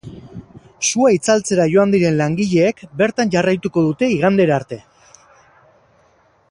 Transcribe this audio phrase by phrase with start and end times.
[0.87, 4.81] Sua itzaltzera joan diren langileek bertan jarraituko dute igandera arte.